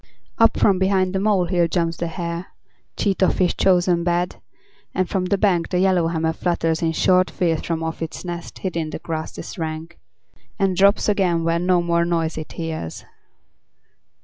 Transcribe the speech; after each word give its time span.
Up 0.39 0.57
from 0.57 0.79
behind 0.79 1.13
the 1.13 1.19
molehill 1.19 1.67
jumps 1.67 1.97
the 1.97 2.07
hare, 2.07 2.47
Cheat 2.97 3.21
of 3.21 3.37
his 3.37 3.53
chosen 3.53 4.03
bed, 4.03 4.37
and 4.95 5.07
from 5.07 5.25
the 5.25 5.37
bank 5.37 5.69
The 5.69 5.77
yellowhammer 5.77 6.33
flutters 6.33 6.81
in 6.81 6.91
short 6.93 7.29
fears 7.29 7.61
From 7.61 7.83
off 7.83 8.01
its 8.01 8.25
nest 8.25 8.57
hid 8.57 8.75
in 8.75 8.89
the 8.89 8.97
grasses 8.97 9.59
rank, 9.59 9.99
And 10.57 10.75
drops 10.75 11.07
again 11.07 11.43
when 11.43 11.67
no 11.67 11.83
more 11.83 12.03
noise 12.03 12.35
it 12.39 12.53
hears. 12.53 13.05